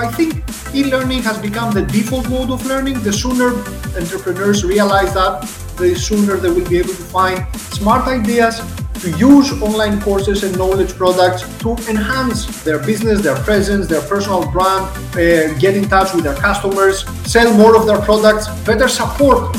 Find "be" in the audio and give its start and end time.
6.70-6.78